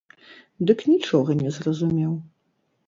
[0.71, 2.19] Дык нічога не зразумеў.